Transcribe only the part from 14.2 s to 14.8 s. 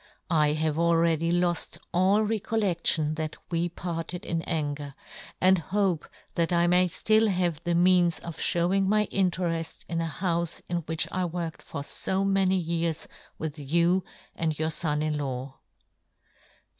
and your